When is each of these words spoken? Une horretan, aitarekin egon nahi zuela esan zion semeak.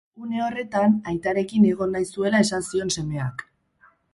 Une 0.27 0.37
horretan, 0.45 0.95
aitarekin 1.11 1.67
egon 1.73 1.93
nahi 1.97 2.09
zuela 2.15 2.43
esan 2.47 2.67
zion 2.71 2.93
semeak. 2.97 3.47